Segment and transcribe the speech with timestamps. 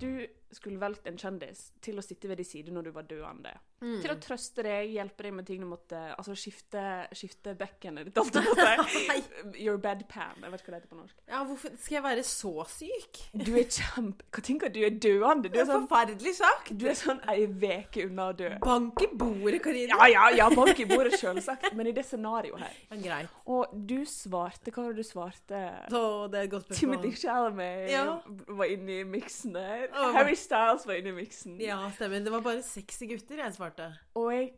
[0.00, 2.90] Katinka, hvis du skulle valgt en kjendis til å sitte ved din side når du
[2.92, 3.98] var døende, Mm.
[4.00, 6.80] til å trøste deg, hjelpe deg med ting du måtte Altså skifte,
[7.12, 10.38] skifte bekkenet ditt, du måtte Your bedpan.
[10.40, 11.16] Jeg vet ikke hva det heter på norsk.
[11.28, 13.20] Ja, hvorfor skal jeg være så syk?
[13.36, 14.24] Du er kjempe...
[14.46, 15.50] tenker du er døende.
[15.52, 16.70] Du er sånn, Forferdelig sagt.
[16.78, 18.48] du er sånn ei uke unna å dø.
[18.64, 19.92] Bank i bordet, Karine.
[19.92, 21.68] Ja, ja, ja, bank i bordet, selvsagt.
[21.76, 22.76] Men i det scenarioet her.
[22.94, 23.36] Men greit.
[23.46, 25.60] Og du svarte Hva var det du svarte?
[25.92, 26.80] Så det er et godt spørsmål.
[26.80, 28.06] Timothy Chalamet Ja.
[28.48, 29.88] var inne i miksen der.
[29.92, 31.58] Oh, Harry Styles var inne i miksen.
[31.62, 32.22] Ja, stemmer.
[32.24, 33.90] Det var bare sexy gutter jeg svarte.
[34.18, 34.52] Og jeg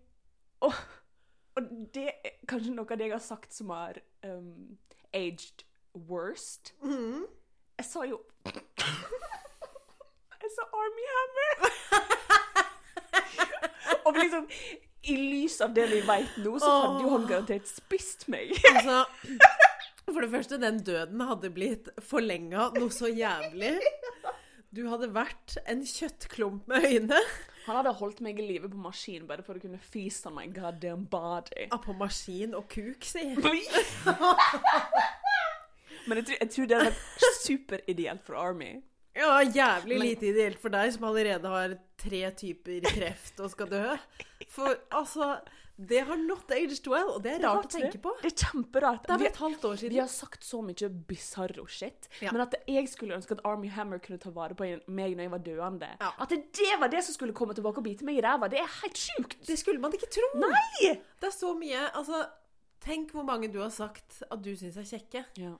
[0.61, 0.75] og,
[1.57, 1.63] og
[1.95, 4.79] det er kanskje noe av det jeg har sagt som har um,
[5.15, 5.65] aged
[5.95, 6.75] worst.
[6.83, 7.27] Mm.
[7.79, 8.19] Jeg sa jo
[10.43, 11.55] Jeg sa Army Hammer!
[14.07, 14.49] og liksom
[15.09, 18.55] I lys av det vi vet nå, så hadde jo han garantert spist meg.
[18.73, 19.05] Altså,
[20.09, 23.77] for det første, den døden hadde blitt forlenga noe så jævlig.
[24.79, 27.17] Du hadde vært en kjøttklump med øyne.
[27.67, 30.45] Han hadde holdt meg i live på maskin bare for å kunne feast on my
[30.55, 31.65] goddamn body.
[31.67, 33.25] Ja, på maskin og kuk, si.
[36.09, 38.71] Men jeg tror, jeg tror det hadde vært superideelt for Army.
[39.19, 43.67] Ja, jævlig Men- lite ideelt for deg som allerede har tre typer kreft og skal
[43.75, 43.97] dø.
[44.55, 45.33] For altså
[45.81, 48.11] Det har not aged well, og det er rart å tenke på.
[48.21, 49.05] Det er kjemperart.
[49.07, 52.33] Det er Vi- et halvt år Vi har sagt så mye bisarro shit, Ja.
[52.33, 55.31] men at jeg skulle ønske at Army Hammer kunne ta vare på meg når jeg
[55.31, 56.11] var døende Ja.
[56.19, 58.59] At det, det var det som skulle komme tilbake og bite meg i ræva, det
[58.59, 59.47] er helt sjukt!
[59.47, 60.39] Det skulle man ikke tro.
[60.41, 60.95] Nei!
[61.21, 62.27] Det er så mye Altså,
[62.81, 65.25] tenk hvor mange du har sagt at du syns er kjekke.
[65.37, 65.55] Ja,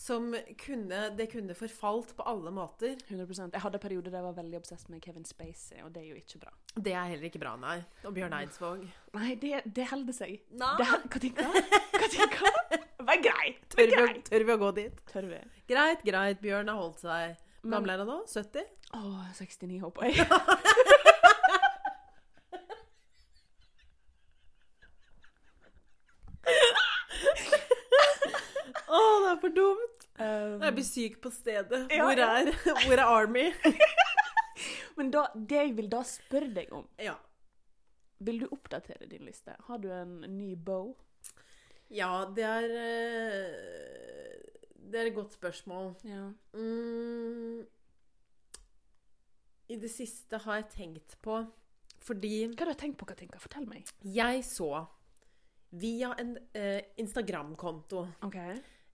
[0.00, 0.30] Som
[0.64, 2.96] kunne Det kunne forfalt på alle måter.
[3.08, 3.50] 100%.
[3.52, 6.08] Jeg hadde en periode der jeg var veldig obsess med Kevin Spacey, og det er
[6.08, 6.54] jo ikke bra.
[6.74, 7.76] Det er heller ikke bra, nei.
[8.08, 8.86] Og Bjørn Eidsvåg.
[9.18, 10.40] Nei, det, det holder seg.
[10.56, 10.72] Nei.
[10.80, 10.86] Det,
[11.20, 12.80] tenker du?
[13.10, 13.52] Vær grei.
[13.74, 15.04] Tør vi, tør vi å gå dit?
[15.12, 15.40] Tør vi?
[15.68, 16.40] Greit, greit.
[16.40, 17.36] Bjørn har holdt seg.
[17.60, 18.18] Hvor gammel er han nå?
[18.24, 18.64] 70?
[18.96, 19.04] Å,
[19.36, 20.24] 69 håper jeg.
[28.90, 30.06] Å, det er for dumt!
[30.20, 31.86] Um, Jeg blir syk på stedet.
[31.90, 32.50] Ja, Hvor, er,
[32.86, 33.46] hvor er Army?
[34.98, 37.14] men da, det jeg vil da spørre deg om Ja.
[38.20, 39.54] Vil du oppdatere din liste?
[39.68, 40.94] Har du en ny bow?
[41.90, 44.34] ja, det er eh,
[44.90, 45.94] Det er et godt spørsmål.
[46.06, 46.28] Ja.
[46.54, 47.64] Mm,
[49.70, 51.40] I det siste har jeg tenkt på
[52.04, 53.38] Fordi Hva har du tenkt på, Katinka?
[53.42, 53.88] Fortell meg.
[54.04, 54.84] jeg så
[55.70, 58.36] via en eh, Instagram-konto OK.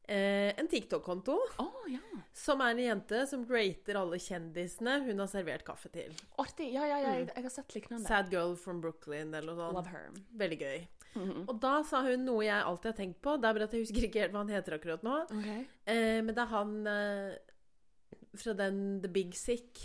[0.08, 1.98] Eh, en TikTok-konto Oh, ja.
[2.32, 6.12] som er en jente som rater alle kjendisene hun har servert kaffe til.
[6.38, 6.72] Artig.
[6.72, 7.14] Ja, ja, ja.
[7.18, 8.06] Jeg, jeg har sett lignende.
[8.08, 9.74] Sad girl from Brooklyn eller noe sånt.
[9.74, 10.10] Love her.
[10.44, 10.86] Veldig gøy.
[11.16, 11.44] Mhm.
[11.48, 13.36] Og da sa hun noe jeg alltid har tenkt på.
[13.40, 15.14] Det er bare at jeg husker ikke helt hva han heter akkurat nå.
[15.38, 15.62] Okay.
[15.86, 17.36] Eh, men det er han eh,
[18.36, 19.80] fra den The Big Sick.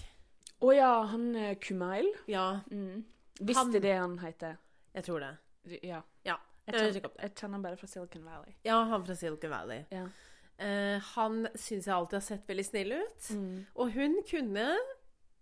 [0.61, 2.11] Å ja, han eh, Kumail.
[2.27, 3.05] Ja, Mm.
[3.41, 4.57] Visste Han- det han heter.
[4.93, 5.79] jeg tror det.
[5.87, 6.01] Ja.
[6.25, 6.35] Ja.
[6.67, 8.53] Jeg Jeg jeg kjenner han bare fra Silicon Valley.
[8.63, 9.83] Ja, han fra Silicon Valley.
[9.91, 10.05] Ja.
[10.61, 13.29] Uh, han syns jeg alltid har sett veldig snill ut.
[13.33, 13.65] Mm.
[13.75, 14.67] Og hun kunne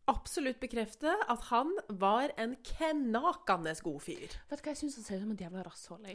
[0.09, 1.69] absolutt bekrefte at han
[2.01, 4.31] var en knakende god fyr.
[4.49, 6.07] Vet du hva, jeg syns han ser ut som et jævla rasshold.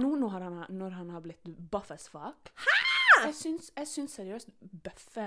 [0.00, 2.54] Nå når han, har- når han har blitt buff as fuck.
[3.26, 4.48] Jeg syns, jeg syns seriøst
[4.84, 5.26] bøffe,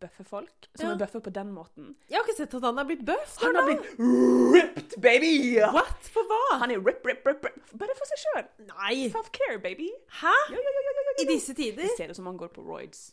[0.00, 0.94] bøffe folk, som Ja.
[0.94, 3.36] er bøffe på den måten Jeg har ikke sett at han har blitt bøff.
[3.42, 3.98] Han har blitt
[4.56, 5.60] ripped, baby!
[5.72, 6.10] What?
[6.12, 6.58] For hva?
[6.58, 7.78] Han er rip, rip, rip, rip.
[7.78, 8.48] Bare for seg sjøl.
[9.12, 9.90] Self-care, baby.
[10.22, 10.34] Hæ?
[10.50, 11.22] Ja, ja.
[11.22, 11.82] I disse tider?
[11.82, 13.12] Det ser ut som han går på roids.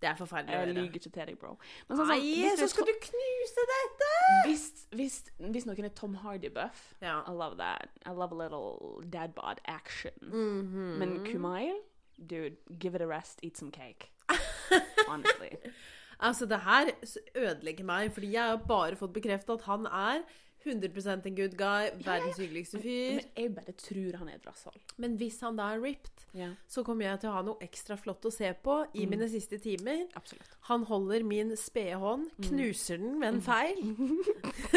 [0.00, 1.58] Det er forferdelig Jeg lyver ikke til deg, bro.
[1.88, 4.06] Men sånn, Nei, så skal du knuse dette!
[4.46, 4.62] hvis,
[4.96, 5.16] hvis,
[5.52, 7.18] hvis noen er Tom Hardy-buff Ja.
[7.28, 7.90] I love that.
[8.06, 10.12] I love a little dad bod action.
[10.22, 10.98] Mhm.
[11.02, 11.76] Men Kumail,
[12.26, 14.10] dude, give it a rest, eat some cake.
[15.08, 15.50] Honestly.
[16.20, 16.90] Altså, det her
[17.34, 20.20] ødelegger meg, fordi jeg har bare fått bekreftet at han er
[20.60, 23.14] 100% en good guy, verdens hyggeligste fyr.
[23.16, 24.76] Men jeg bare tror han er et rasshold.
[25.00, 27.96] Men hvis han da er ripped, Ja, så kommer jeg til å ha noe ekstra
[27.98, 30.04] flott å se på i mine siste timer.
[30.14, 30.52] absolutt.
[30.68, 33.80] Han holder min spede hånd, knuser den med en feil.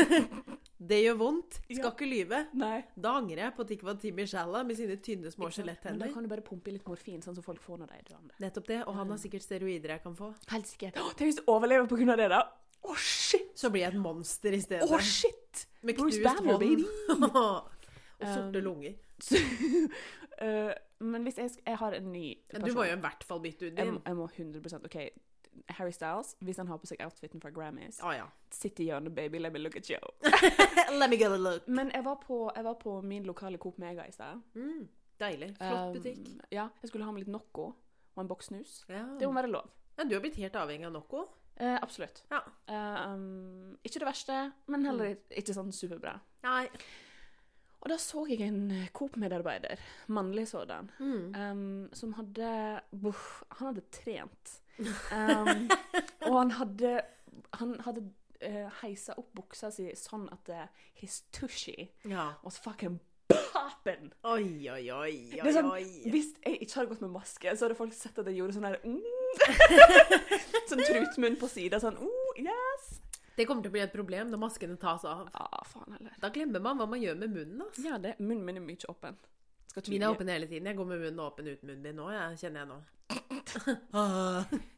[0.88, 1.60] det gjør vondt.
[1.68, 1.92] Skal Ja.
[1.92, 2.40] ikke lyve.
[2.54, 2.84] Nei.
[3.00, 5.50] Da angrer jeg på at det ikke var Timmy Shalla med sine tynne, små
[5.86, 7.94] Men da kan du bare pumpe i litt morfin, sånn som folk får når de
[7.94, 8.34] er døende.
[8.40, 8.82] Nettopp det.
[8.88, 10.34] Og han har sikkert steroider jeg kan få.
[10.50, 10.94] Helt sikkert.
[10.94, 12.42] Tenk hvis du overlever på grunn av det, da.
[12.84, 13.54] Å, shit!
[13.56, 14.90] Så blir jeg et monster i stedet.
[14.92, 15.68] Å, shit!
[15.84, 16.60] Med knust Banner, hånd.
[16.60, 16.86] baby.
[17.24, 17.70] og
[18.24, 18.94] sorte Um, lunger.
[20.42, 23.40] Eh, men hvis jeg, jeg har en ny person Du må jo i hvert fall
[23.44, 23.86] bytte ut din.
[23.86, 24.98] Jeg, jeg må 100% OK.
[25.78, 28.26] Harry Styles, hvis han har på seg outfiten fra Grammys oh, ja.
[28.54, 30.00] Sitt i hjørnet, baby, let me look at you.
[31.00, 31.68] Let me get a look.
[31.68, 34.42] Men jeg var på, jeg var på min lokale Coop Mega i stad.
[34.56, 34.88] Mm,
[35.20, 35.52] deilig.
[35.58, 36.28] Flott Um, butikk.
[36.52, 37.70] ja, jeg skulle ha med litt Nocco
[38.16, 38.76] og en boks snus.
[38.90, 39.06] Ja.
[39.20, 39.72] Det må være lov.
[39.98, 41.24] Ja, du har blitt helt avhengig av Nocco?
[41.56, 42.24] Eh, absolutt.
[42.32, 42.42] Ja.
[42.68, 44.38] Eh, um, ikke det verste,
[44.74, 46.16] men heller ikke sånn superbra.
[46.46, 46.68] Nei.
[47.84, 48.62] Og da så jeg en
[48.96, 51.36] Coop-medarbeider, mannlig sådan, Mm.
[51.36, 54.60] um, som hadde buff, Han hadde trent.
[54.80, 55.70] Um,
[56.28, 56.94] og han hadde
[57.60, 58.02] Han hadde
[58.42, 60.64] uh, heisa opp buksa si sånn at uh,
[60.98, 62.34] his tushy Ja.
[62.44, 63.00] was fucking
[63.30, 64.12] popping.
[64.24, 65.86] Oi, oi, oi, er sånn, oi.
[66.12, 68.68] hvis jeg ikke hadde gått med maske, så hadde folk sett at jeg gjorde sånn
[68.68, 69.00] her mm.
[70.70, 71.80] Sånn trutmunn på sida.
[71.82, 73.00] Sånn oh, yes!
[73.34, 75.26] Det kommer til å bli et problem når maskene tas av.
[75.34, 76.18] Ja, faen heller.
[76.22, 77.64] Da glemmer man hva man gjør med munnen.
[77.66, 77.86] Altså.
[77.88, 79.18] Ja, det, munnen min er mye åpen.
[79.90, 80.70] Min er åpen hele tiden.
[80.70, 83.23] Jeg går med munnen åpen uten munnbind nå, jeg, kjenner jeg nå.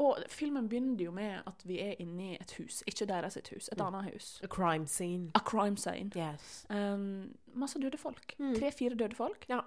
[0.00, 2.80] Og filmen begynner jo med at vi er inne i et hus.
[2.88, 4.40] Ikke deres et hus, et annet hus.
[4.44, 5.28] A crime scene.
[5.36, 6.10] A crime scene.
[6.16, 6.64] Yes.
[6.70, 8.34] Um, masse døde folk.
[8.38, 8.54] Mm.
[8.56, 9.44] Tre-fire døde folk.
[9.50, 9.60] Ja.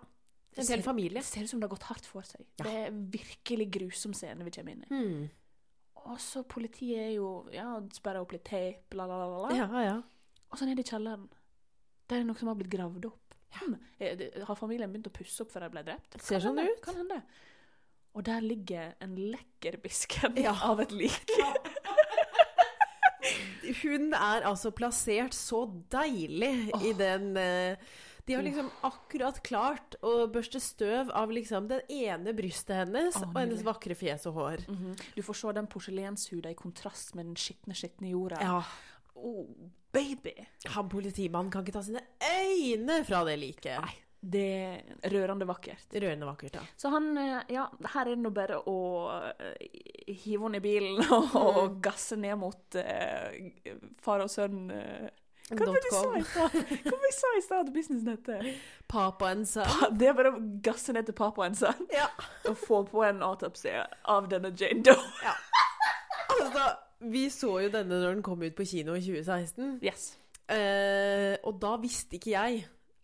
[0.58, 1.22] En hel familie.
[1.22, 2.42] Det ser ut som det har gått hardt for seg.
[2.58, 2.66] Ja.
[2.66, 4.90] Det er virkelig grusom scene vi kommer inn i.
[4.94, 5.30] Mm.
[6.04, 9.56] Og så politiet er jo ja, sperra opp litt teip, la, la, la, la.
[9.56, 9.96] Ja, ja.
[10.50, 11.30] Og så nede i kjelleren.
[12.10, 13.23] Der er det noe som har blitt gravd opp.
[13.60, 13.76] Hmm.
[14.00, 16.20] Er Har familien begynt å pusse opp før de ble drept?
[16.24, 16.82] Ser sånn ut.
[16.86, 17.22] Kan hende.
[18.14, 20.54] Og der ligger en lekker bisken Ja.
[20.70, 21.32] av et lik.
[23.84, 25.64] Hun er altså plassert så
[25.94, 27.78] deilig i den eh,
[28.28, 33.26] De har liksom akkurat klart å børste støv av liksom den ene brystet hennes oh,
[33.30, 34.66] og hennes vakre fjes og hår.
[34.72, 34.94] Mhm.
[35.16, 38.40] Du får se den porselenshuda i kontrast med den skitne, skitne jorda.
[38.44, 38.60] Ja.
[39.16, 39.48] Oh,
[39.94, 40.34] baby!
[40.76, 43.78] Han politimannen kan ikke ta sine øyne fra det liket.
[43.84, 43.96] Nei,
[44.34, 44.44] det
[45.04, 45.88] er rørende vakkert.
[45.94, 46.64] Rørende vakkert, ja.
[46.80, 48.78] Så han eh, Ja, her er det nå bare å
[49.34, 49.68] eh,
[50.24, 55.12] hive henne i bilen og, og gasse ned mot uh, far og sønn Uh,
[55.54, 56.54] Hva var det du sa i stad?
[56.56, 57.10] Det du
[59.52, 59.66] sa.
[59.68, 62.08] Pa- Det er bare å gasse ned til papaen sin Ja.
[62.50, 63.74] og få på en autopsy
[64.16, 65.34] av denne Jane Doe.
[66.32, 66.64] Altså,
[67.12, 69.80] vi så jo denne når den kom ut på kino i 2016.
[69.84, 70.14] Yes.
[70.52, 72.64] Eh, og da visste ikke jeg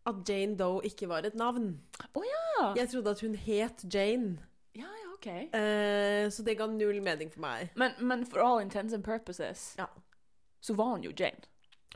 [0.09, 1.71] at Jane Doe ikke var et navn.
[2.13, 2.73] Oh, ja.
[2.79, 4.37] Jeg trodde at hun het Jane.
[4.75, 5.27] Ja, ja, OK.
[5.27, 7.69] Eh, så det ga null mening for meg.
[7.75, 9.85] Men, men for all intents and purposes Ja.
[10.61, 11.41] så var hun jo Jane.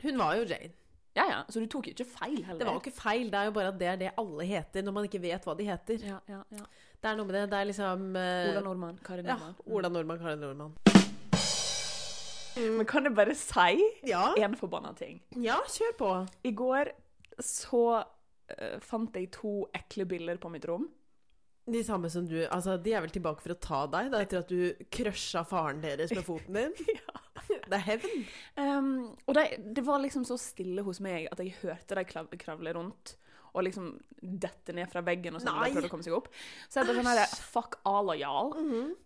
[0.02, 0.72] Hun var jo Jane.
[1.14, 2.58] Ja, ja, så du tok jo ikke feil heller.
[2.58, 4.82] Det var jo ikke feil, det er jo bare at det er det alle heter
[4.82, 6.02] når man ikke vet hva de heter.
[6.08, 6.64] Ja, ja, ja.
[6.98, 7.44] Det er noe med det.
[7.52, 8.50] Det er liksom uh...
[8.50, 9.36] Ola Nordmann, Kari Ja,
[9.66, 10.74] Ola Nordmann, Karin Nordmann.
[12.56, 14.32] Men kan jeg bare si Ja.
[14.38, 15.20] en forbanna ting?
[15.36, 16.10] ja, kjør på.
[16.44, 16.92] I går
[17.42, 20.86] så uh, fant jeg to ekle bilder på mitt rom.
[21.66, 24.42] De samme som du Altså, de er vel tilbake for å ta deg, da, etter
[24.42, 26.74] at du crusha faren deres med foten din?
[26.94, 27.20] Ja.
[27.68, 28.20] Det er hevn.
[28.56, 28.90] Um,
[29.26, 29.42] og det,
[29.76, 33.16] det var liksom så stille hos meg at jeg hørte de kravle rundt.
[33.54, 33.92] Og liksom
[34.24, 35.54] dette ned fra veggen og sånn.
[35.62, 36.26] De prøvde å komme seg opp.
[36.66, 38.50] Så jeg bare sånn her Fuck all og jal.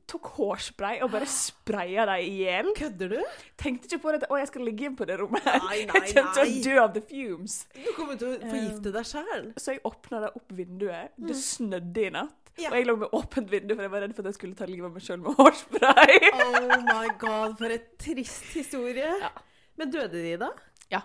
[0.08, 2.70] Tok hårspray og bare spraya dem i hjel.
[2.78, 3.18] Kødder du?
[3.60, 4.22] Tenkte ikke på det.
[4.30, 5.60] Å, jeg skal ligge inn på det rommet her.
[5.66, 7.58] Nei, nei, Jeg kommer til å dø av the fumes.
[7.76, 9.48] Du kommer til å forgifte deg sjæl.
[9.60, 11.12] Så jeg åpna da opp vinduet.
[11.28, 12.32] Det snødde i natt.
[12.32, 12.44] Mm.
[12.58, 12.72] Ja.
[12.72, 14.66] Og jeg lå med åpent vindu, for jeg var redd for at jeg skulle ta
[14.66, 16.17] livet av meg sjøl med hårspray.
[16.48, 19.12] Oh my god, for et trist historie.
[19.22, 19.31] Ja.
[19.78, 20.48] Men døde de da?
[20.90, 21.05] Ja.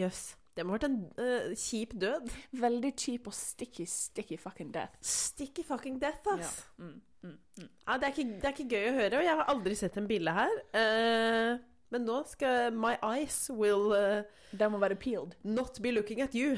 [0.00, 0.36] Jøss.
[0.56, 2.30] Det må ha vært en uh, kjip død.
[2.56, 4.96] Veldig kjip og sticky, sticky fucking death.
[5.04, 6.62] Sticky fucking death, ass.
[6.78, 6.84] Ja.
[6.84, 7.68] Mm, mm, mm.
[7.86, 9.98] Ja, det, er ikke, det er ikke gøy å høre, og jeg har aldri sett
[10.00, 10.56] en bille her.
[10.72, 11.58] Uh,
[11.94, 14.24] men nå skal My eyes will uh,
[14.56, 15.36] Den må være peeled.
[15.44, 16.56] not be looking at you.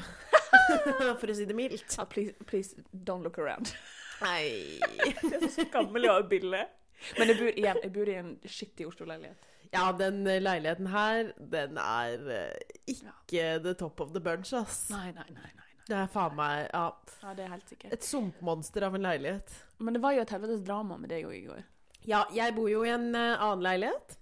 [1.19, 1.99] For å si det mildt.
[1.99, 3.75] Ah, please, please don't look around.
[4.23, 4.79] Nei.
[5.21, 6.63] Det er så skammelig å ha bille.
[7.19, 9.48] Men jeg bor, igjen, jeg bor i en skittig Oslo-leilighet.
[9.73, 14.87] Ja, den eh, leiligheten her, den er eh, ikke the top of the bunch, ass.
[14.89, 15.41] Nei, nei, nei.
[15.43, 15.69] nei, nei.
[15.89, 16.85] Det er faen meg ja,
[17.23, 17.93] Ja, det er helt sikkert.
[17.93, 19.53] et sumpmonster av en leilighet.
[19.81, 21.63] Men det var jo et helvetes drama med deg òg i går.
[22.07, 24.17] Ja, jeg bor jo i en uh, annen leilighet.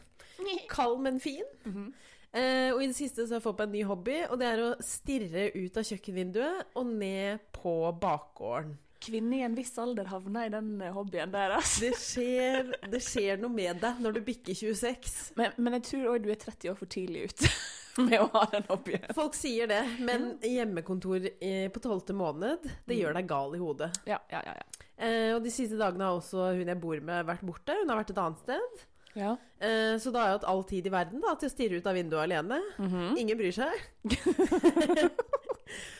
[0.74, 1.44] Kald, men fin.
[1.64, 1.92] Mm -hmm.
[2.34, 4.46] uh, og i det siste så har jeg fått meg en ny hobby, og det
[4.46, 8.78] er å stirre ut av kjøkkenvinduet og ned på bakgården.
[9.04, 11.74] Kvinner i en viss alder havna i den eh, hobbyen der, ass.
[11.82, 15.14] Det skjer, det skjer noe med deg når du bikker 26.
[15.36, 17.50] Men, men jeg tror òg du er 30 år for tidlig ute
[18.06, 19.04] med å ha den hobbyen.
[19.16, 23.90] Folk sier det, men hjemmekontor eh, på tolvte måned, det gjør deg gal i hodet.
[24.08, 24.56] Ja, ja, ja.
[24.62, 24.88] ja.
[25.04, 27.76] Eh, og de siste dagene har også hun jeg bor med, vært borte.
[27.82, 28.84] Hun har vært et annet sted.
[29.20, 29.36] ja.
[29.64, 31.94] Så da har jeg hatt all tid i verden da, til å stirre ut av
[31.96, 32.58] vinduet alene.
[32.76, 33.14] Mhm.
[33.22, 33.72] Ingen bryr seg.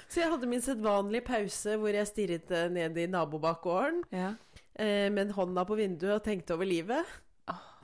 [0.09, 4.33] så jeg hadde min sedvanlige pause hvor jeg stirret eh, ned i nabobakgården ja.
[4.79, 7.21] eh, med en hånda på vinduet og tenkte over livet.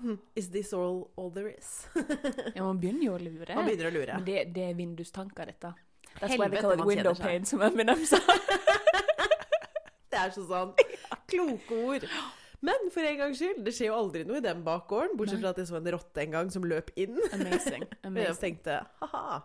[0.00, 1.88] Hmm, Is this all, all there is?
[2.56, 3.52] ja, man begynner jo å lure.
[3.52, 4.14] Man begynner å lure.
[4.16, 5.74] Men det, det er vindustanker, dette.
[6.14, 8.20] That's why Helvete, they call it window pane, som Eminem sa.
[10.10, 10.72] Det er så sånn.
[11.30, 12.06] Kloke ord.
[12.66, 15.52] Men for en gangs skyld, det skjer jo aldri noe i den bakgården, bortsett fra
[15.54, 17.14] at jeg så en rotte en gang som løp inn.
[17.36, 17.86] Amazing.
[18.10, 19.38] Og jeg tenkte ha-ha,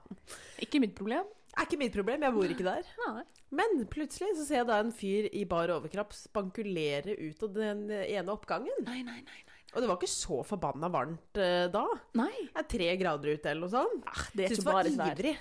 [0.66, 1.30] Ikke mitt problem.
[1.62, 3.26] Er ikke mitt problem, jeg bor ikke der.
[3.56, 7.86] Men plutselig så ser jeg da en fyr i bar overkropp spankulere ut av den
[7.96, 8.84] ene oppgangen.
[8.88, 9.42] Nei, nei, nei.
[9.46, 9.62] nei.
[9.76, 11.82] Og det var ikke så forbanna varmt eh, da.
[12.16, 12.32] Nei.
[12.54, 14.06] Det er tre grader ute eller noe sånt.
[14.08, 15.18] Ah, det er Syns ikke det var bare svær.
[15.20, 15.36] ivrig.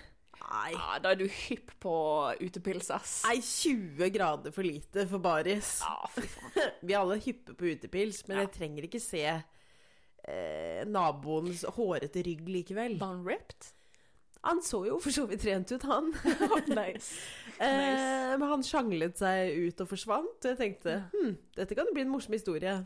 [0.45, 0.71] Nei.
[0.75, 1.93] Ja, da er du hypp på
[2.43, 3.13] utepils, ass.
[3.29, 5.71] Nei, 20 grader for lite for baris.
[5.87, 6.75] Ja, fy faen.
[6.87, 8.45] Vi er alle hyppe på utepils, men Ja.
[8.49, 12.99] jeg trenger ikke se eh, naboens hårete rygg likevel.
[13.01, 13.71] Var han ripped?
[14.45, 16.13] Han så jo for så vidt trent ut, han.
[16.79, 17.19] nice.
[17.59, 21.97] Eh, men han sjanglet seg ut og forsvant, og jeg tenkte hm, dette kan jo
[21.97, 22.79] bli en morsom historie.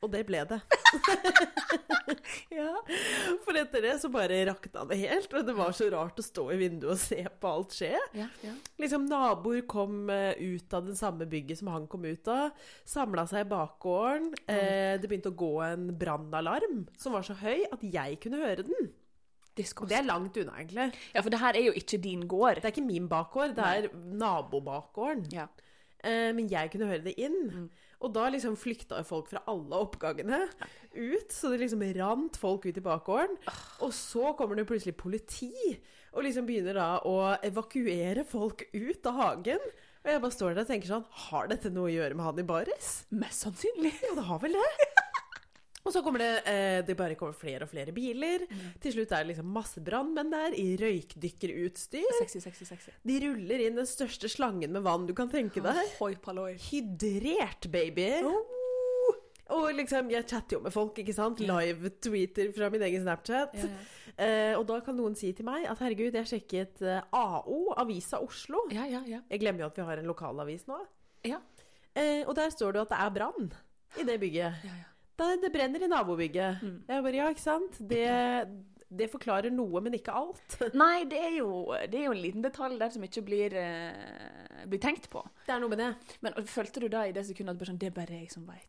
[0.00, 0.60] Og det ble det.
[2.50, 2.72] Ja.
[3.44, 6.46] For etter det så bare rakna det helt, og det var så rart å stå
[6.50, 7.92] i vinduet og se på alt skje.
[8.16, 8.54] Ja, ja.
[8.82, 12.56] Liksom Naboer kom eh, ut av den samme bygget som han kom ut av.
[12.88, 14.32] Samla seg i bakgården.
[14.50, 18.66] Eh, det begynte å gå en brannalarm som var så høy at jeg kunne høre
[18.66, 18.90] den.
[19.58, 20.86] Og det er langt unna, egentlig.
[21.14, 22.60] Ja, for det her er jo ikke din gård.
[22.60, 25.26] Det er ikke min bakgård, det er nabobakgården.
[25.34, 25.48] Ja.
[26.04, 27.40] Eh, men jeg kunne høre det inn.
[27.50, 27.66] Mm.
[28.00, 30.46] Og da liksom flykta folk fra alle oppgangene
[30.94, 33.36] ut, så det liksom rant folk ut i bakgården.
[33.84, 35.52] Og så kommer det plutselig politi,
[36.14, 39.68] og liksom begynner da å evakuere folk ut av hagen.
[40.00, 42.40] Og jeg bare står der og tenker sånn Har dette noe å gjøre med han
[42.40, 42.92] i baris?
[43.12, 43.92] Mest sannsynlig.
[44.00, 44.70] Ja, det har vel det.
[45.80, 48.44] Og så kommer det eh, Det bare kommer flere og flere biler.
[48.82, 52.16] Til slutt er det liksom masse brannmenn der i røykdykkerutstyr.
[52.20, 52.94] Sexy, sexy, sexy.
[53.06, 55.80] De ruller inn den største slangen med vann du kan tenke deg.
[55.98, 56.54] Hoi palloi.
[56.70, 58.10] Hydrert, baby!
[59.50, 61.40] Og liksom, jeg chatter jo med folk, ikke sant?
[61.42, 63.56] Live-tweeter fra min egen Snapchat.
[63.58, 63.80] Ja, ja.
[64.20, 68.20] Eh, og da kan noen si til meg at herregud, jeg sjekket eh, AO, Avisa
[68.22, 68.66] Oslo.
[68.74, 69.22] Ja, ja, ja.
[69.32, 70.78] Jeg glemmer jo at vi har en lokalavis nå.
[71.26, 71.40] Ja.
[71.96, 73.50] Eh, og der står det at det er brann
[73.98, 74.62] i det bygget.
[74.68, 74.89] ja, ja.
[75.20, 76.62] Da, det brenner i nabobygget.
[76.64, 76.76] Mm.
[76.88, 77.76] Jeg bare, ja, ikke sant?
[77.90, 78.04] Det,
[78.90, 80.56] det forklarer noe, men ikke alt.
[80.82, 81.50] Nei, det er, jo,
[81.92, 85.22] det er jo en liten detalj der som ikke blir, eh, blir tenkt på.
[85.46, 85.90] Det er noe med det.
[86.24, 88.66] Men følte du da i det sekundet at sånn, det er bare jeg som veit?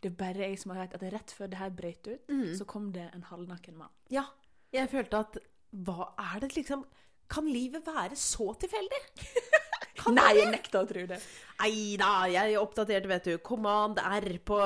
[0.00, 2.46] Det er bare jeg som har vet at rett før det her brøt ut, Mm.
[2.56, 3.92] så kom det en halvnaken mann.
[4.08, 4.24] Ja.
[4.72, 5.36] Jeg følte at
[5.74, 6.84] Hva er det liksom
[7.30, 9.00] Kan livet være så tilfeldig?
[10.00, 11.18] Kan Nei, jeg nekter å tro det.
[11.60, 13.34] Nei da, jeg oppdatert, vet du.
[13.44, 14.58] Command R på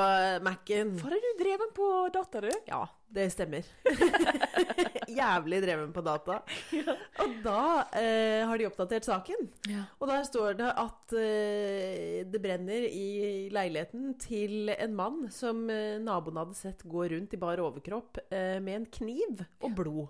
[0.47, 0.95] Mac-en.
[1.01, 2.51] Hvor har du dreven på data, du?
[2.71, 3.67] Ja, det stemmer.
[5.19, 6.41] Jævlig dreven på data.
[7.25, 7.61] Og da
[7.99, 9.49] eh, har de oppdatert saken.
[9.71, 9.85] Ja.
[9.99, 16.01] Og der står det at eh, det brenner i leiligheten til en mann som eh,
[16.03, 20.07] naboen hadde sett gå rundt i bar overkropp eh, med en kniv og blod.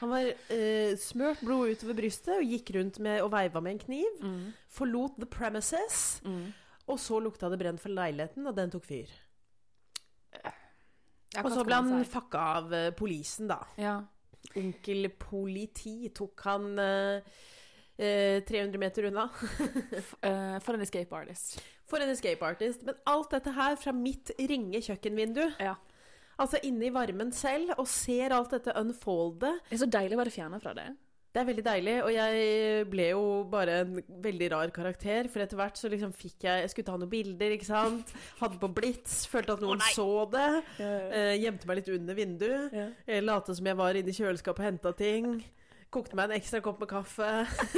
[0.00, 3.84] Han var eh, smørt blod utover brystet og gikk rundt med, og veiva med en
[3.86, 4.18] kniv.
[4.20, 4.50] Mm.
[4.68, 6.20] Forlot the premises.
[6.26, 6.50] Mm.
[6.86, 9.14] Og så lukta det brent for leiligheten, og den tok fyr.
[11.42, 13.58] Og så ble han fucka av uh, politien, da.
[13.80, 13.96] Ja.
[14.56, 17.18] Onkel politi tok han uh,
[17.98, 19.28] uh, 300 meter unna.
[20.26, 21.58] Eh, for en escape artist.
[21.86, 22.82] For en escape artist.
[22.86, 25.44] Men alt dette her fra mitt ringe kjøkkenvindu.
[25.62, 25.76] Ja.
[26.42, 29.54] Altså inne i varmen selv, og ser alt dette unfolde.
[29.70, 30.90] Det er så deilig å være fjerna fra det.
[31.36, 35.26] Det er veldig deilig, og jeg ble jo bare en veldig rar karakter.
[35.28, 38.12] For etter hvert så liksom fikk jeg Jeg skulle ta noen bilder, ikke sant.
[38.38, 40.46] Hadde på blits, følte at noen oh, så det.
[40.80, 40.94] Ja.
[41.18, 42.72] Eh, gjemte meg litt under vinduet.
[42.80, 43.20] Ja.
[43.20, 45.28] Late som jeg var inne i kjøleskapet og henta ting.
[45.92, 47.28] Kokte meg en ekstra kopp med kaffe.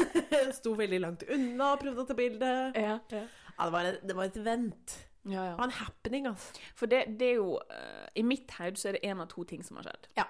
[0.61, 2.55] Sto veldig langt unna og prøvde å ta bilde.
[2.79, 3.27] Ja, det,
[3.75, 4.99] var et, det var et vent.
[5.25, 5.57] Ja, Det ja.
[5.57, 6.61] var en happening, altså.
[6.75, 9.45] For det, det er jo uh, I mitt hode så er det én av to
[9.45, 10.07] ting som har skjedd.
[10.17, 10.27] Ja.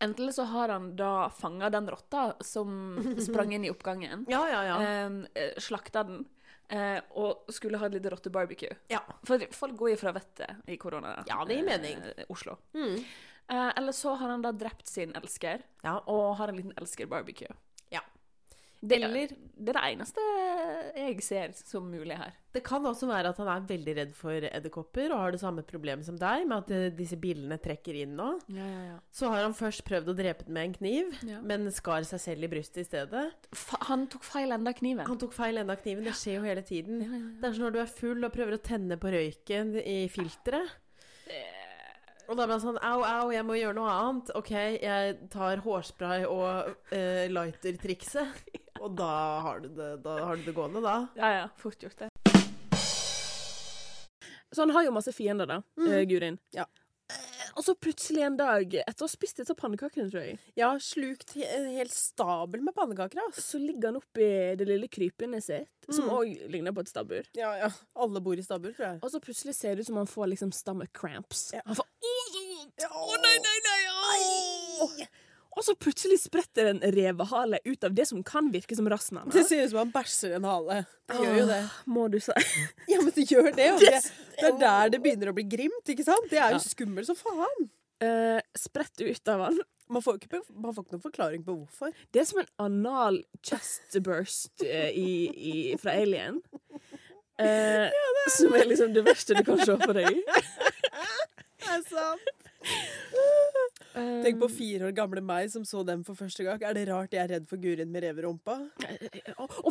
[0.00, 4.62] Enten så har han da fanga den rotta som sprang inn i oppgangen, Ja, ja,
[4.64, 4.78] ja.
[5.34, 6.24] eh, slakta den,
[6.68, 8.74] eh, og skulle ha et lite rottebarbecue.
[8.92, 9.00] ja.
[9.24, 11.22] For folk går jo fra vettet i korona.
[11.28, 12.00] Ja, det gir mening.
[12.16, 12.56] eh, Oslo.
[12.74, 12.96] Mm.
[13.48, 15.98] Eh, eller så har han da drept sin elsker, ja.
[16.06, 17.52] og har en liten elsker-barbecue.
[18.84, 20.24] Det, Eller- det er det eneste
[20.94, 22.34] jeg ser som mulig her.
[22.52, 25.62] Det kan også være at han er veldig redd for edderkopper og har det samme
[25.64, 28.28] problemet som deg, med at eh, disse billene trekker inn nå.
[28.52, 28.98] Ja, ja, ja.
[29.14, 31.16] Så har han først prøvd å drepe den med en kniv,
[31.48, 33.24] men skar seg selv i brystet i stedet.
[33.56, 35.06] Fa han tok feil ende av kniven.
[35.08, 36.04] Han tok feil ende av kniven.
[36.04, 37.00] Det skjer jo hele tiden.
[37.40, 40.76] Det er som når du er full og prøver å tenne på røyken i filteret.
[42.24, 44.30] Og da blir han sånn Au, au, jeg må gjøre noe annet.
[44.38, 48.44] OK, jeg tar hårspray og uh, lighter-trikset.
[48.84, 49.10] Og da
[49.40, 50.96] har, du det, da har du det gående, da.
[51.16, 52.10] Ja, ja, fort gjort det.
[54.54, 55.88] Så han har jo masse fiender, da, Mm.
[55.88, 56.38] uh, Gurin.
[56.54, 56.66] Ja.
[57.56, 61.36] Og så plutselig en dag, etter å ha spist disse pannekakene, tror jeg, Ja, slukt
[61.36, 63.40] en hel stabel med pannekaker, ass.
[63.52, 66.10] så ligger han oppi det lille krypinnet sitt, som Mm.
[66.10, 67.24] òg ligner på et stabbur.
[67.34, 67.70] Ja, ja.
[67.96, 69.00] Alle bor i stabbur, tror jeg.
[69.02, 71.52] Og så plutselig ser det ut som han får liksom stomach cramps.
[71.54, 71.60] Ja.
[71.66, 72.84] Han får Å, så vondt!
[72.90, 74.20] Å, nei, nei, nei!
[74.82, 75.06] Å!
[75.54, 79.34] Og så plutselig spretter en revehale ut av det som kan virke som rassen hans.
[79.34, 80.80] Det ser ut som han bæsjer en hale.
[81.10, 81.60] Det gjør jo det.
[81.96, 82.34] Må du si.
[82.90, 83.68] Ja, men det gjør det.
[83.82, 83.94] Det,
[84.40, 86.26] det er der det begynner å bli grimt, ikke sant?
[86.32, 87.70] Det er jo skummelt som faen.
[88.02, 89.62] Uh, spredt ut av han.
[89.92, 91.94] Man får ikke, man får ikke noen forklaring på hvorfor.
[92.12, 96.42] Det er som en anal chest burst uh, i, i, fra Alien.
[97.38, 97.90] Eh,
[98.30, 100.20] som er liksom det verste du kan se for deg.
[101.64, 102.44] Det er sant.
[103.94, 106.62] Tenk på fire år gamle meg som så dem for første gang.
[106.66, 108.02] Er det rart jeg er redd for Gurin med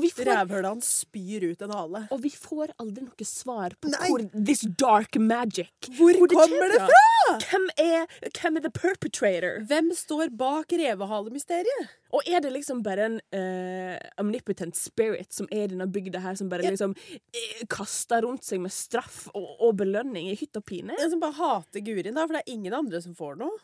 [0.03, 2.03] vi får, Rævhølet hans spyr ut en hale.
[2.13, 4.09] og vi får aldri noe svar på Nei.
[4.09, 7.01] hvor this dark magic Hvor hvor kommer det fra?
[7.43, 9.59] Hvem er, hvem er the perpetrator?
[9.67, 11.91] Hvem står bak revehalemysteriet?
[12.13, 16.37] Og er det liksom bare en uh, omnipotent spirit som er i denne bygda her,
[16.37, 20.65] som bare liksom uh, kaster rundt seg med straff og, og belønning i hytt og
[20.69, 20.95] pine?
[20.99, 23.55] En som bare hater Gurin, da, for det er ingen andre som får noe.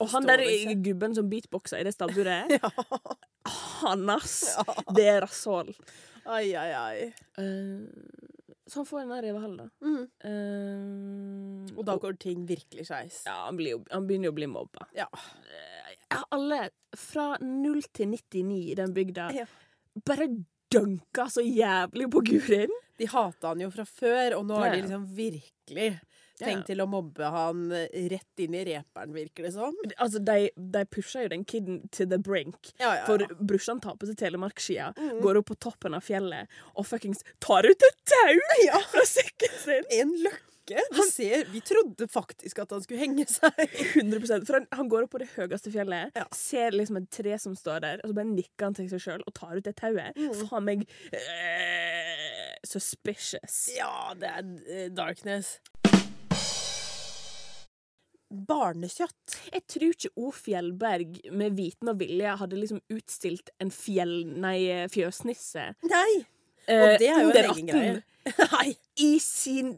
[0.00, 0.40] Og han der
[0.80, 2.70] gubben som beatboxer i det stabburet, Ja.
[3.82, 4.38] han ass!
[4.56, 4.74] Ja.
[4.96, 5.74] Det er rasshål.
[6.30, 7.08] Ai, ai, ai.
[7.36, 7.84] Uh,
[8.70, 9.68] så han får en der revehallen, da.
[9.84, 10.04] Mm.
[10.24, 13.22] Uh, Og da går ting virkelig skeis.
[13.26, 14.86] ja, han, blir han begynner jo å bli mobba.
[14.96, 15.08] Ja.
[16.10, 16.62] Ja, alle
[16.98, 19.44] fra 0 til 99 i den bygda Ja.
[20.06, 20.26] bare
[20.72, 22.72] dunka så jævlig på Gurin.
[22.98, 25.90] De hata han jo fra før, og nå har de liksom virkelig
[26.40, 27.62] tenkt til å mobbe han
[28.12, 29.76] rett inn i reperen, virker det som.
[29.96, 32.72] Altså, de, de pusher jo den kiden to the brink.
[32.80, 33.28] Ja, ja, For ja.
[33.40, 34.92] brorsan tar på seg telemarkskia,
[35.22, 38.36] går opp på toppen av fjellet og fuckings tar ut et tau
[38.68, 38.78] Ja.
[38.92, 39.84] fra sekken sin!
[40.00, 40.46] En løkke!
[40.94, 43.56] Han ser, vi trodde faktisk at han skulle henge seg.
[43.96, 46.28] 100 For han, han går opp på det høyeste fjellet, Ja.
[46.36, 49.24] ser liksom et tre som står der, og så bare nikker han til seg sjøl
[49.26, 50.14] og tar ut det tauet.
[50.14, 50.44] Mm.
[50.46, 53.56] Faen meg eh, suspicious.
[53.74, 55.56] Ja, det er eh, darkness.
[58.30, 59.36] Barnekjøtt.
[59.52, 60.30] Jeg tror ikke O.
[60.34, 64.22] Fjellberg med viten og vilje hadde liksom utstilt en fjell...
[64.40, 65.64] Nei, fjøsnisse.
[65.90, 66.12] Nei!
[66.66, 67.96] eh, Og det er jo en under egen greie.
[68.52, 68.68] Nei.
[69.00, 69.72] I, sin,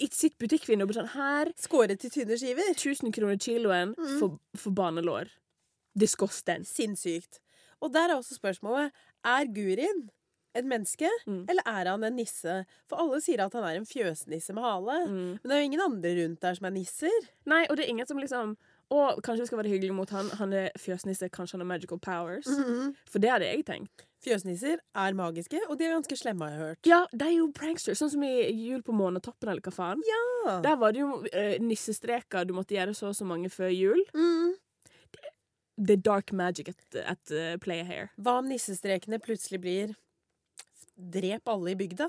[0.00, 0.86] I sitt butikkvindu.
[0.94, 2.70] Sånn, her Skåret til tynne skiver.
[2.76, 4.14] 1000 kroner kiloen Mm.
[4.20, 5.28] for, for banelår.
[5.98, 6.64] Disgusting.
[6.68, 7.40] Sinnssykt.
[7.82, 8.90] Og der er også spørsmålet
[9.26, 10.08] Er Gurin
[10.54, 11.44] et menneske, Mm.
[11.48, 12.64] eller er han en nisse?
[12.88, 14.96] For alle sier at han er en fjøsnisse med hale.
[15.08, 15.38] Mm.
[15.42, 17.28] Men det er jo ingen andre rundt der som er nisser.
[17.46, 18.56] Nei, og det er ingen som liksom
[18.88, 20.30] Å, kanskje vi skal være hyggelige mot han.
[20.40, 22.46] Han er fjøsnisse, kanskje han har magical powers.
[23.04, 24.06] For det hadde jeg tenkt.
[24.24, 26.86] Fjøsnisser er magiske, og de er ganske slemme, har jeg hørt.
[26.88, 30.00] Ja, de er jo pranksters, sånn som i Jul på månetoppen, eller hva faen.
[30.08, 30.56] Ja.
[30.64, 34.00] Der var det jo uh, nissestreker, du måtte gjøre så og så mange før jul.
[34.16, 34.56] Mm.
[35.76, 38.08] The dark magic at, at uh, play here.
[38.18, 39.92] Hva om nissestrekene plutselig blir
[40.98, 42.08] Drep alle i bygda?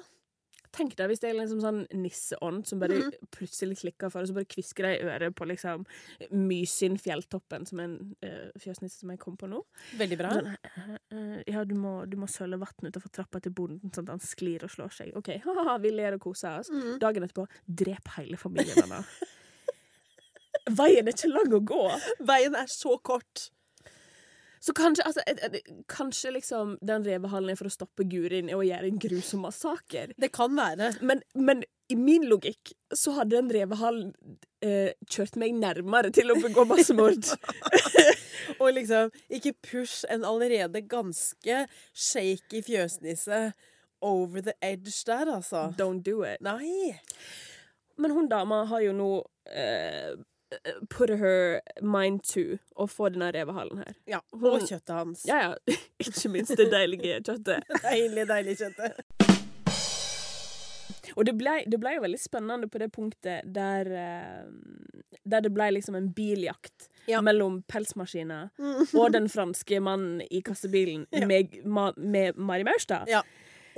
[0.69, 3.13] Tenk deg hvis det er liksom sånn nisseånd som bare Mhm.
[3.33, 5.81] plutselig klikker for, og så bare kvisker det i øret på liksom
[6.29, 9.63] Mysin fjelltoppen, som er en uh, fjøsnisse som jeg kom på nå.
[9.97, 10.29] Veldig bra.
[10.29, 14.05] Sånn, uh, uh, ja, du må, du må søle vann utenfor trappa til bonden, sånn
[14.05, 15.15] at han sklir og slår seg.
[15.17, 16.69] OK, haha, vi ler og koser oss.
[16.69, 16.99] Mm.
[17.01, 19.05] Dagen etterpå, drep hele familien hennes.
[20.69, 21.83] Veien er ikke lang å gå.
[22.29, 23.49] Veien er så kort.
[24.59, 28.59] Så kanskje, altså, et- et- kanskje liksom den revehallen er for å stoppe Gurin å
[28.65, 30.11] gjøre en grusom massaker.
[30.19, 31.01] Det kan være.
[31.01, 34.11] Men, men i min logikk så hadde den revehallen
[34.61, 37.23] eh, kjørt meg nærmere til å begå massemord.
[38.59, 41.61] Og liksom, ikke push en allerede ganske
[41.95, 43.53] shaky fjøsnisse
[44.01, 45.69] over the edge der, altså.
[45.79, 46.41] Don't do it.
[46.41, 46.99] Nei.
[47.99, 49.09] Men hun dama har jo nå
[49.51, 50.13] eh,
[50.89, 53.93] put her mind to å få denne revehalen her.
[54.09, 55.25] Ja, Og kjøttet hans.
[55.29, 55.77] Ja, ja.
[56.03, 57.67] Ikke minst det deilige kjøttet.
[57.85, 59.03] Deilig, deilig kjøttet.
[61.17, 65.51] Og det ble, det ble jo veldig spennende på det punktet der, eh, der det
[65.55, 67.19] ble liksom en biljakt Ja.
[67.25, 68.51] mellom pelsmaskiner
[68.93, 71.25] og den franske mannen i kassebilen Ja.
[71.27, 73.09] med, ma, med Mari Maurstad.
[73.09, 73.23] Ja.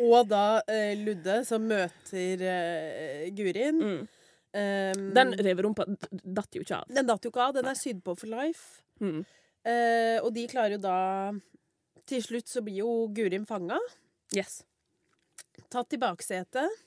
[0.02, 3.80] Og da eh, Ludde, som møter eh, Gurin.
[3.82, 4.08] Mm.
[4.52, 6.90] Um, Den reverumpa datt jo ikke av.
[6.92, 7.54] den datt jo ikke av.
[7.56, 8.82] Den er sydd på for life.
[9.00, 9.22] Mm.
[9.64, 11.32] Uh, og de klarer jo da
[12.10, 13.78] Til slutt så blir jo Gurim fanga.
[14.36, 14.64] Yes.
[15.72, 16.82] Tatt i baksetet.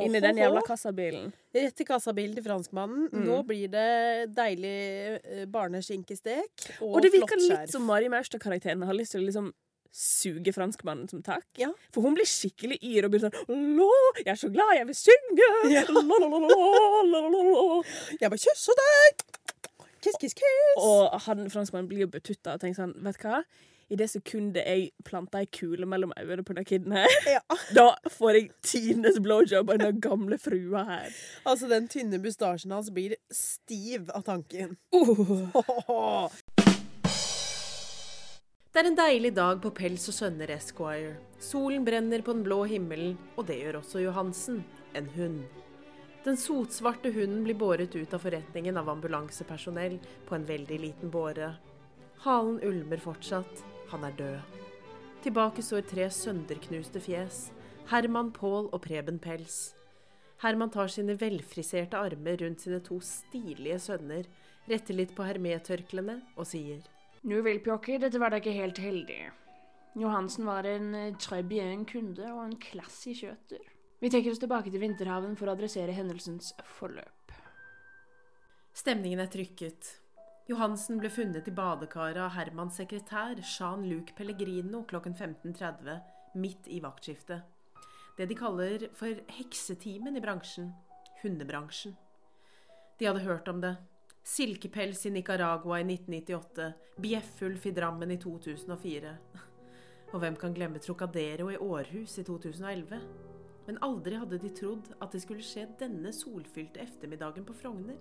[0.00, 1.32] Inn i den jævla kassabilen.
[1.52, 3.08] Rett til kassabilen til franskmannen.
[3.12, 3.24] Mm.
[3.26, 4.76] Nå blir det deilig
[5.18, 9.50] eh, barneskinkestek og, Og det virker litt som Mari Maurstad-karakteren har lyst til å liksom
[9.92, 11.46] suge franskmannen som takk.
[11.60, 11.68] Ja.
[11.92, 13.36] For hun blir skikkelig yr og blir sånn
[13.76, 13.90] Lå,
[14.22, 15.50] jeg er så glad jeg vil synge!
[15.72, 15.84] Ja.
[15.88, 17.82] lå, lå, lå!» la, la, la, la, la.
[18.16, 19.26] Jeg bare kysser deg!
[20.02, 20.78] Kiss, kiss, kiss!
[20.82, 23.42] Og han franskmannen blir jo betutta og tenker sånn, vet du hva?
[23.92, 27.42] I det sekundet jeg planta ei kule mellom øynene på den kiden her, Ja.
[27.76, 31.18] da får jeg tidenes blowjob av den gamle frua her.
[31.44, 34.78] Altså, den tynne bustasjen hans blir stiv av tanken.
[34.96, 36.32] Uh.
[38.72, 41.18] Det er en deilig dag på Pels og Sønner Esquire.
[41.44, 44.62] Solen brenner på den blå himmelen, og det gjør også Johansen,
[44.96, 45.42] en hund.
[46.24, 51.50] Den sotsvarte hunden blir båret ut av forretningen av ambulansepersonell på en veldig liten båre.
[52.24, 53.60] Halen ulmer fortsatt.
[53.92, 54.56] Han er død.
[55.26, 57.42] Tilbake står tre sønderknuste fjes.
[57.92, 59.74] Herman, Pål og Preben Pels.
[60.40, 64.24] Herman tar sine velfriserte armer rundt sine to stilige sønner,
[64.64, 66.80] retter litt på hermetørklene og sier
[67.22, 69.20] Nu vel, Pjokke, dette var da ikke helt heldig.
[70.00, 73.62] Johansen var en eh, bien kunde og en klasse kjøter.
[74.02, 77.34] Vi trekker oss tilbake til Vinterhaven for å adressere hendelsens forløp.
[78.74, 79.98] Stemningen er trykket.
[80.50, 86.00] Johansen ble funnet i badekaret av Hermans sekretær, Jean-Luc Pellegrino, klokken 15.30,
[86.42, 87.46] midt i vaktskiftet.
[88.18, 90.72] Det de kaller for heksetimen i bransjen.
[91.22, 91.94] Hundebransjen.
[92.98, 93.76] De hadde hørt om det.
[94.24, 96.72] Silkepels i Nicaragua i 1998.
[96.96, 99.16] Bjeffulf i Drammen i 2004.
[100.12, 103.00] Og hvem kan glemme Trocadero i Århus i 2011?
[103.66, 107.98] Men aldri hadde de trodd at det skulle skje denne solfylte ettermiddagen på Frogner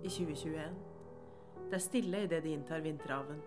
[0.00, 0.80] i 2021.
[1.68, 3.40] Det er stille idet de inntar vinterhaven.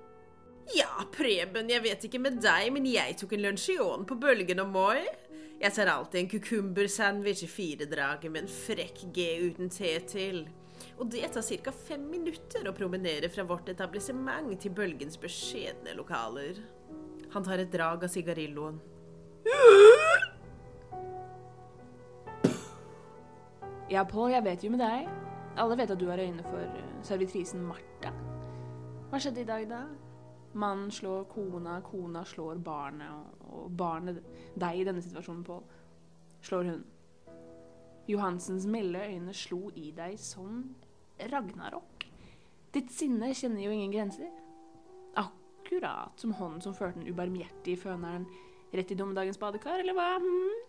[0.78, 4.70] Ja, Preben, jeg vet ikke med deg, men jeg tok en lunsjion på Bølgen og
[4.72, 5.02] Moi.
[5.60, 10.46] Jeg tar alltid en kukumbersandwich i firedraget med en frekk G uten te til.
[11.00, 11.72] Og det tar ca.
[11.72, 16.62] fem minutter å promenere fra vårt etablissement til Bølgens beskjedne lokaler.
[17.34, 18.80] Han tar et drag av sigarilloen.
[23.92, 25.10] Ja, Pål, jeg vet jo med deg.
[25.60, 28.14] Alle vet at du har øyne for eh, servitrisen Martha.
[29.12, 29.84] Hva skjedde i dag, da?
[30.58, 34.22] Mannen slår kona, kona slår barnet, og barnet,
[34.58, 35.62] deg i denne situasjonen, Pål,
[36.46, 36.84] slår hun.
[38.08, 40.64] Johansens milde øyne slo i deg som
[41.32, 42.08] ragnarok.
[42.74, 44.32] Ditt sinne kjenner jo ingen grenser.
[45.20, 48.26] Akkurat som hånden som førte den ubarmhjertige føneren
[48.74, 50.16] rett i dommedagens badekar, eller hva?
[50.20, 50.62] Hmm?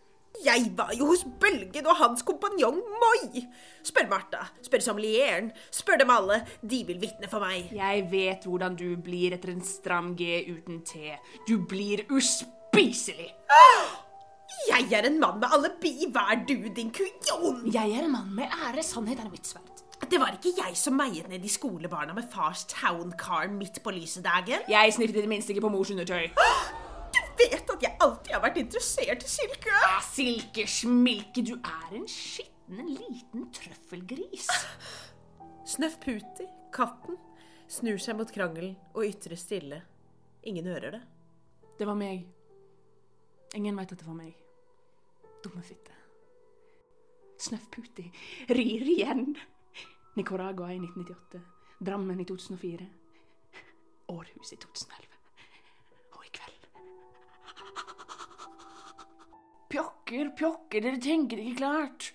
[0.44, 3.44] Jeg var jo hos Bølgen og hans kompanjong Moi!
[3.86, 6.40] Spør Martha, spør sommelieren, spør dem alle.
[6.60, 7.70] De vil vitne for meg.
[7.72, 11.14] Jeg vet hvordan du blir etter en stram G uten te.
[11.46, 13.30] Du blir uspiselig.
[14.68, 16.08] Jeg er en mann med alibi.
[16.12, 17.64] Hva er du, din kujon?
[17.72, 18.82] Jeg er en mann med ære.
[18.86, 19.70] Sannhet er mitt sverd.
[20.10, 24.66] Det var ikke jeg som meiet ned de skolebarna med fars towncar midt på lysedagen.
[24.68, 26.28] Jeg sniffet i det minste ikke på mors undertøy.
[27.14, 29.72] Du vet at jeg alltid har vært interessert i silke.
[29.72, 34.48] Ja, Silkesmilke, du er en skitten liten trøffelgris.
[35.74, 37.18] Snøff Puti, katten,
[37.70, 39.82] snur seg mot krangelen og ytrer stille.
[40.44, 41.04] Ingen hører det.
[41.78, 42.26] Det var meg.
[43.56, 44.43] Ingen veit at det var meg.
[45.44, 45.92] Dumme fitte.
[47.44, 48.06] Snøffputi
[48.48, 49.34] rir igjen.
[50.16, 51.40] Nicaragua i 1998.
[51.84, 52.86] Drammen i 2004.
[54.08, 55.18] Århus i 2011.
[56.14, 56.68] Og i kveld
[59.74, 62.12] Pjokker, pjokker, dere tenker ikke klart.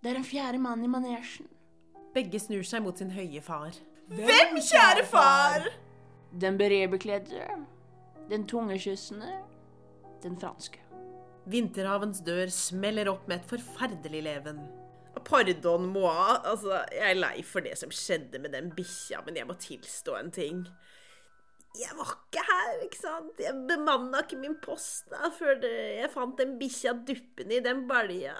[0.00, 1.48] Det er en fjerde mann i manesjen.
[2.14, 3.76] Begge snur seg mot sin høye far.
[4.08, 5.66] Hvem, kjære far?
[6.32, 7.44] Den berebekledde,
[8.30, 9.34] den tungekyssende,
[10.22, 10.85] den franske.
[11.46, 14.58] Vinterhavens dør smeller opp med et forferdelig leven.
[15.26, 16.40] Pardon, moi.
[16.46, 20.18] Altså, jeg er lei for det som skjedde med den bikkja, men jeg må tilstå
[20.18, 20.66] en ting.
[21.76, 23.40] Jeg var ikke her, ikke sant?
[23.42, 28.32] Jeg bemanna ikke min post da, før jeg fant den bikkja duppende i den balja.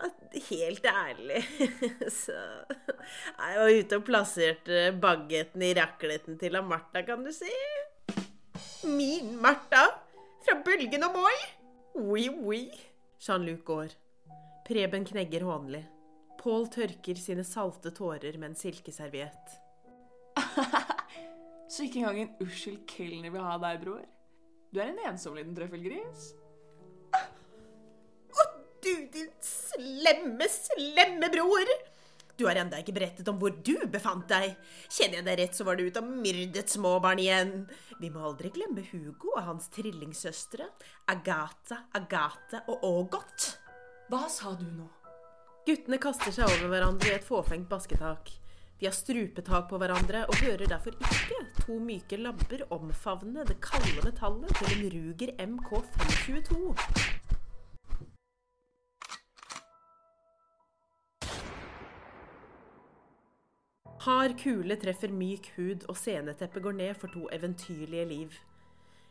[0.48, 1.42] Helt ærlig.
[2.22, 7.52] Så Jeg var ute og plasserte bagetten i rakleten til Martha, kan du si.
[8.88, 9.84] Min Martha.
[10.46, 11.36] Fra Bølgen og Moi.
[11.96, 12.64] Oui, oui.
[13.22, 13.94] Jean-Luc går.
[14.66, 15.84] Preben knegger hånlig.
[16.40, 19.56] Pål tørker sine salte tårer med en silkeserviett.
[21.72, 24.04] Så ikke engang en uskyld kelner vil ha deg, bror.
[24.70, 26.30] Du er en ensom liten trøffelgris.
[27.16, 28.46] Å,
[28.84, 31.72] du din slemme, slemme bror!
[32.36, 34.58] Du har enda ikke berettet om hvor du befant deg.
[34.92, 37.54] Kjenner jeg deg rett, så var du ute og myrdet småbarn igjen.
[38.00, 40.68] Vi må aldri glemme Hugo og hans trillingsøstre.
[41.12, 43.48] Agatha, Agathe og Ågot.
[44.12, 44.90] Hva sa du nå?
[45.66, 48.30] Guttene kaster seg over hverandre i et fåfengt basketak.
[48.78, 54.04] De har strupetak på hverandre og hører derfor ikke to myke labber omfavne det kalde
[54.04, 57.15] metallet til en Ruger MK522.
[64.06, 68.34] Hard kule treffer myk hud, og sceneteppet går ned for to eventyrlige liv.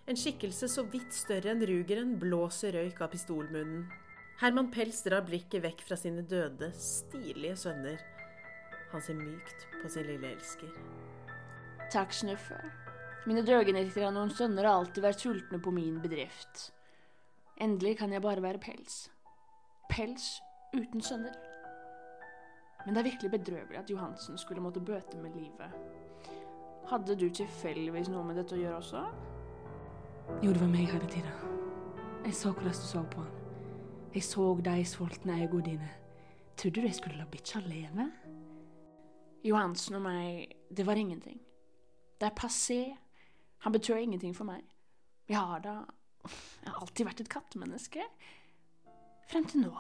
[0.08, 3.90] En skikkelse så vidt større enn rugeren blåser røyk av pistolmunnen.
[4.40, 8.00] Herman Pels drar blikket vekk fra sine døde, stilige sønner.
[8.94, 10.72] Han ser mykt på sin lille elsker.
[11.92, 12.62] Takk, Snuffe.
[13.28, 16.70] Mine døgenetter av noen sønner har alltid vært sultne på min bedrift.
[17.60, 19.10] Endelig kan jeg bare være pels.
[19.92, 20.38] Pels
[20.72, 21.36] uten sønner.
[22.86, 25.72] Men det er virkelig bedrøvelig at Johansen skulle måtte bøte med livet.
[26.86, 29.02] Hadde du tilfeldigvis noe med dette å gjøre også?
[30.44, 31.34] Jo, det var meg hele tida.
[32.26, 33.34] Jeg så hvordan du så på han.
[34.14, 35.90] Jeg så de sultne øynene dine.
[36.58, 38.06] Trodde du jeg skulle la bikkja leve?
[39.46, 41.42] Johansen og meg, det var ingenting.
[42.22, 42.96] Det er passé.
[43.66, 44.62] Han betyr ingenting for meg.
[45.28, 45.76] Jeg har da
[46.26, 48.02] Jeg har alltid vært et kattemenneske.
[49.30, 49.74] Frem til nå.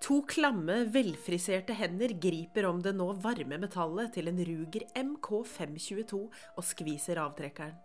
[0.00, 6.64] To klamme, velfriserte hender griper om det nå varme metallet til en Ruger MK522 og
[6.64, 7.76] skviser avtrekkeren.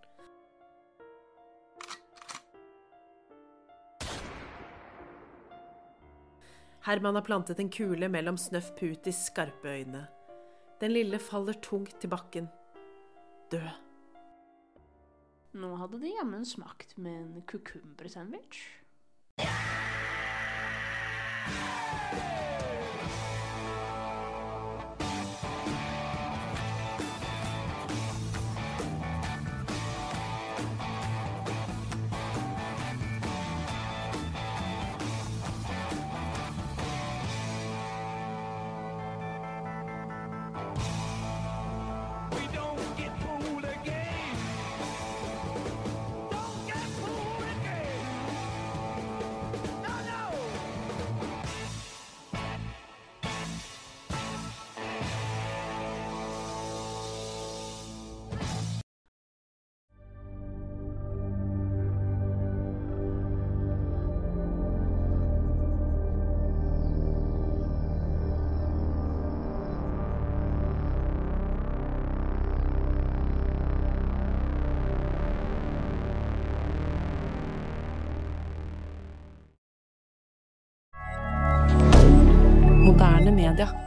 [6.85, 10.05] Herman har plantet en kule mellom Snøff Putis skarpe øyne.
[10.79, 12.47] Den lille faller tungt til bakken.
[13.51, 13.69] Død.
[15.57, 18.84] Nå hadde det jammen smakt med en kukumbersandwich.
[21.45, 22.34] やった!
[83.45, 83.84] milliardaire